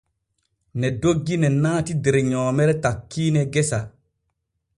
Ne 0.79 0.89
doggi 1.01 1.35
ne 1.41 1.49
naati 1.61 1.93
der 2.03 2.17
nyoomere 2.31 2.75
takkiine 2.83 3.43
gesa. 3.53 3.81